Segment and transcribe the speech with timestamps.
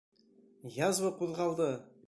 [0.79, 1.73] Язва ҡуҙғалды!